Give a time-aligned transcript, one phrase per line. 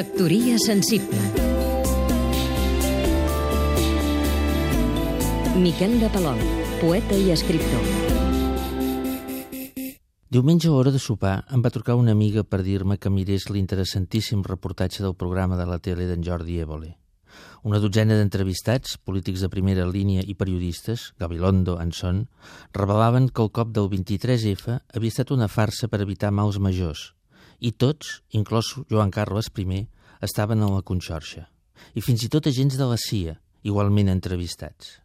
[0.00, 1.18] Factoria sensible.
[5.60, 6.40] Miquel de Palol,
[6.80, 7.84] poeta i escriptor.
[10.32, 14.40] Diumenge a hora de sopar em va trucar una amiga per dir-me que mirés l'interessantíssim
[14.48, 16.94] reportatge del programa de la tele d'en Jordi Évole.
[17.60, 22.24] Una dotzena d'entrevistats, polítics de primera línia i periodistes, Gabilondo, Anson,
[22.72, 27.10] revelaven que el cop del 23F havia estat una farsa per evitar mals majors,
[27.60, 29.86] i tots, inclòs Joan Carles I,
[30.20, 31.46] estaven a la Conxorxa,
[31.94, 34.98] i fins i tot agents de la CIA, igualment entrevistats.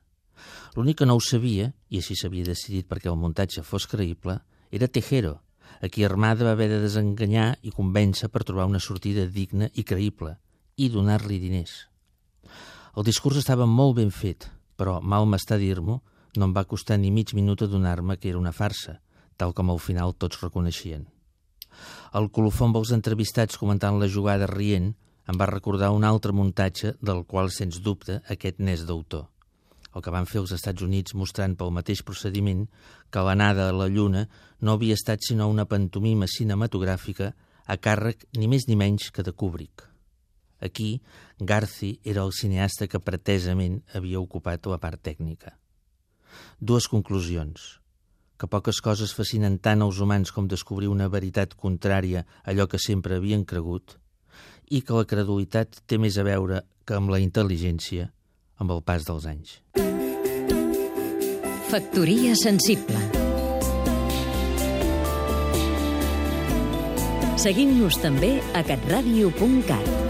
[0.76, 4.38] L'únic que no ho sabia, i així s'havia decidit perquè el muntatge fos creïble,
[4.72, 5.38] era Tejero,
[5.82, 9.84] a qui Armada va haver de desenganyar i convèncer per trobar una sortida digna i
[9.88, 10.36] creïble,
[10.76, 11.86] i donar-li diners.
[12.96, 16.02] El discurs estava molt ben fet, però, mal m'està dir-m'ho,
[16.36, 19.00] no em va costar ni mig minut adonar-me que era una farsa,
[19.38, 21.06] tal com al final tots reconeixien.
[22.16, 24.94] El colofó amb els entrevistats comentant la jugada rient
[25.26, 29.26] em va recordar un altre muntatge del qual, sens dubte, aquest n'és d'autor.
[29.96, 32.66] El que van fer els Estats Units mostrant pel mateix procediment
[33.10, 34.26] que l'anada a la Lluna
[34.62, 37.32] no havia estat sinó una pantomima cinematogràfica
[37.66, 39.88] a càrrec ni més ni menys que de Kubrick.
[40.62, 41.02] Aquí,
[41.40, 45.56] Garci era el cineasta que pretesament havia ocupat la part tècnica.
[46.60, 47.80] Dues conclusions.
[48.36, 52.82] Que poques coses fascinen tant els humans com descobrir una veritat contrària a allò que
[52.84, 53.96] sempre havien cregut
[54.70, 58.10] i que la credulitat té més a veure que amb la intel·ligència
[58.62, 59.60] amb el pas dels anys.
[61.72, 63.02] Factoria sensible
[67.46, 70.05] Seguim-nos també a catradio.cat